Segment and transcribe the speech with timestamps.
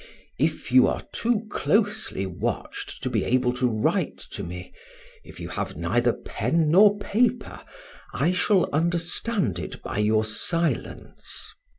[0.39, 4.73] If you are too closely watched to be able to write to me,
[5.23, 7.61] if you have neither pen nor paper,
[8.11, 11.53] I shall understand it by your silence.